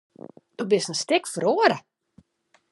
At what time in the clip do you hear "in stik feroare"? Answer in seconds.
0.91-1.77